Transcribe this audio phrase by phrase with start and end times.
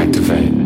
[0.00, 0.59] activate.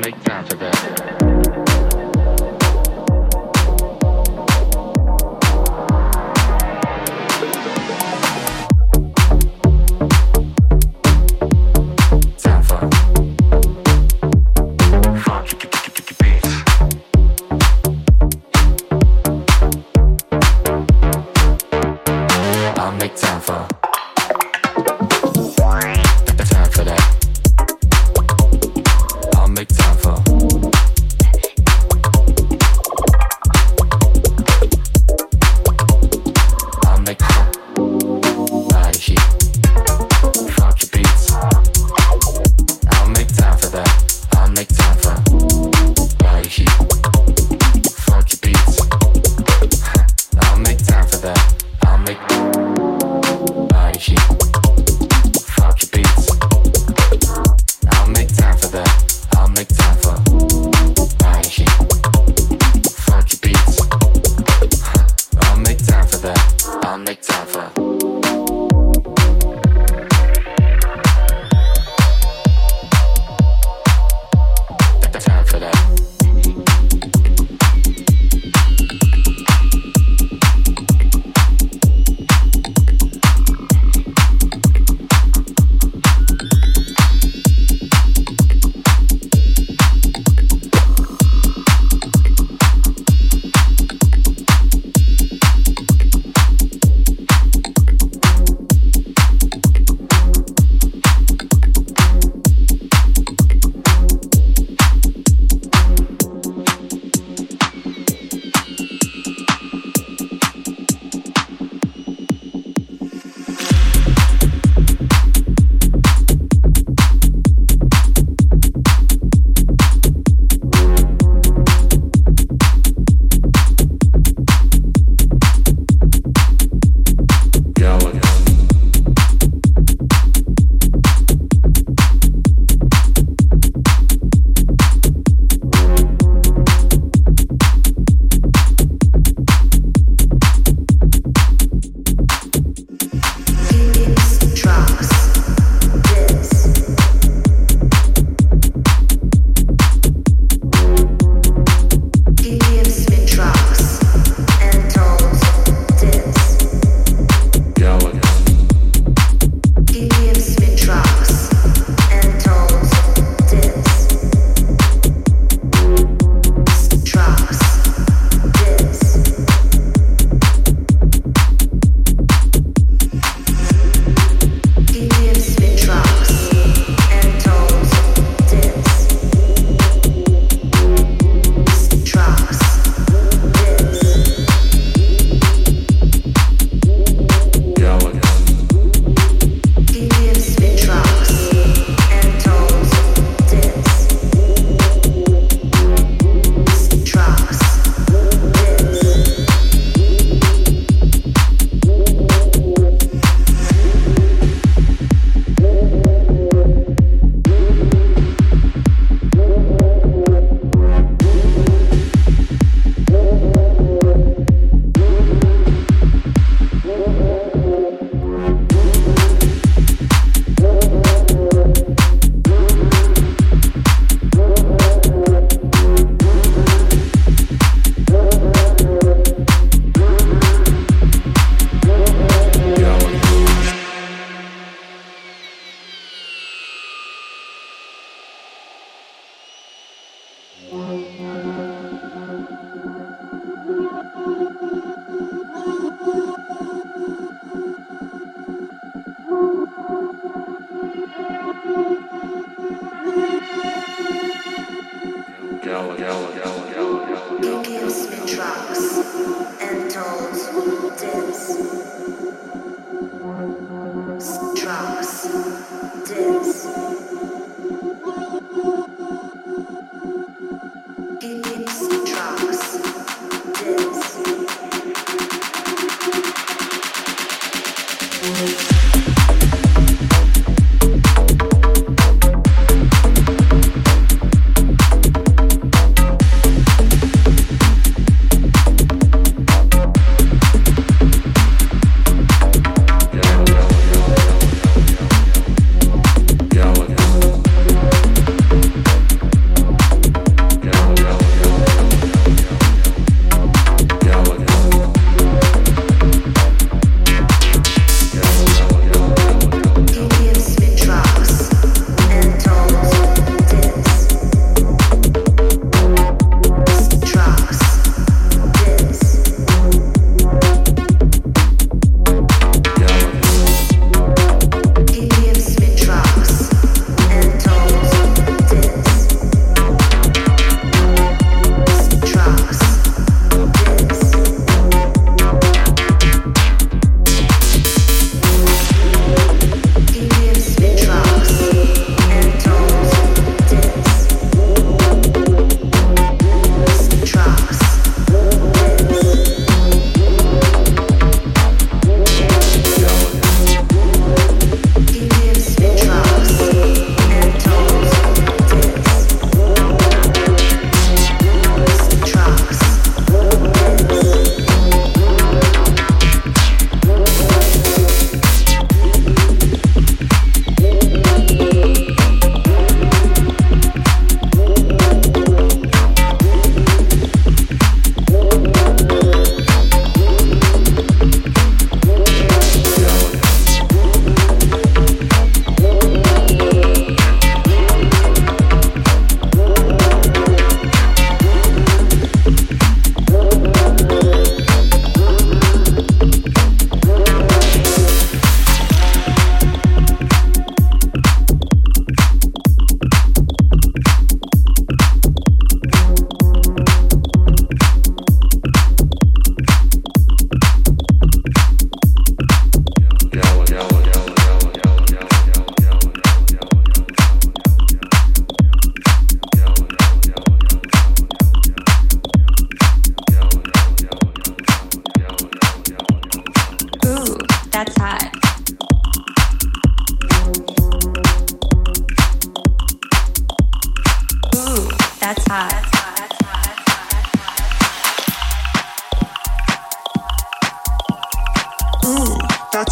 [0.00, 1.09] make time for that.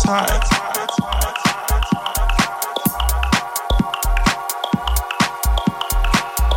[0.09, 0.43] tired.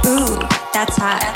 [0.05, 0.39] Ooh,
[0.73, 1.35] that's hot.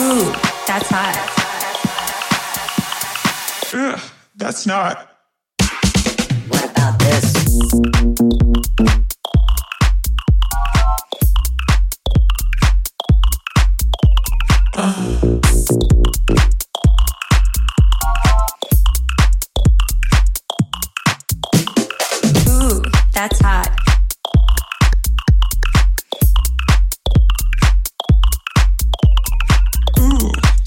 [0.00, 0.32] Ooh,
[0.66, 1.30] that's hot.
[3.72, 4.00] Ugh,
[4.34, 5.10] that's not.
[6.48, 8.03] What about this?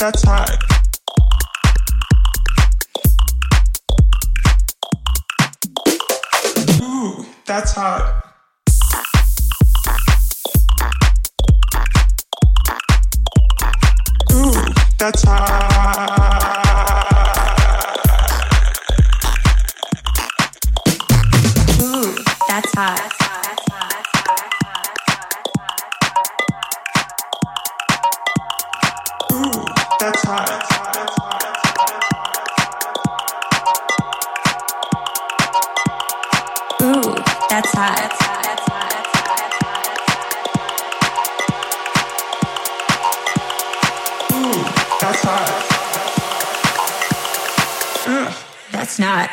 [0.08, 0.62] attack.
[6.82, 8.24] Ooh, that's hot.
[14.32, 14.53] Ooh,
[14.97, 16.18] that's hot.
[21.82, 22.16] Ooh,
[22.47, 23.26] that's hot.
[37.78, 38.17] That's
[45.21, 45.63] hot.
[48.71, 49.30] That's not.